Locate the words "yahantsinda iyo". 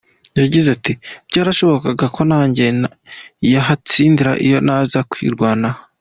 3.53-4.57